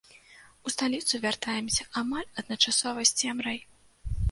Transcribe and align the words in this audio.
У 0.67 0.71
сталіцу 0.75 1.13
вяртаемся 1.25 1.87
амаль 2.03 2.27
адначасова 2.45 3.01
з 3.13 3.23
цемрай. 3.23 3.63